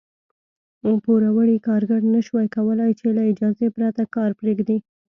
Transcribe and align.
پوروړي 1.03 1.57
کارګر 1.67 2.01
نه 2.13 2.19
شوای 2.27 2.47
کولای 2.55 2.91
چې 2.99 3.05
له 3.17 3.23
اجازې 3.31 3.67
پرته 3.75 4.03
کار 4.15 4.31
پرېږدي. 4.39 4.77